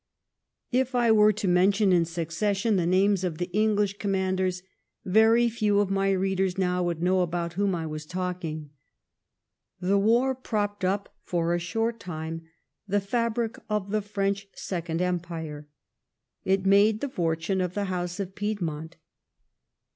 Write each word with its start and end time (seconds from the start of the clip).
If 0.71 0.95
I 0.95 1.11
were 1.11 1.31
to 1.33 1.47
mention 1.47 1.93
in 1.93 2.05
succession 2.05 2.75
the 2.75 2.87
names 2.87 3.23
of 3.23 3.37
the 3.37 3.51
English 3.53 3.99
commanders, 3.99 4.63
very 5.05 5.47
few 5.47 5.79
of 5.79 5.91
my 5.91 6.09
readers 6.09 6.57
now 6.57 6.81
would 6.81 7.03
know 7.03 7.19
about 7.21 7.53
whom 7.53 7.75
I 7.75 7.85
was 7.85 8.07
talking. 8.07 8.71
The 9.79 9.99
war 9.99 10.33
propped 10.33 10.83
up 10.83 11.15
for 11.21 11.53
a 11.53 11.59
short 11.59 11.99
time 11.99 12.45
the 12.87 12.99
fabric 12.99 13.59
of 13.69 13.91
the 13.91 14.01
French 14.01 14.47
Second 14.55 15.03
Empire. 15.03 15.67
It 16.45 16.65
made 16.65 17.01
the 17.01 17.07
fortune 17.07 17.61
of 17.61 17.75
the 17.75 17.85
House 17.85 18.19
of 18.19 18.33
Piedmont. 18.33 18.95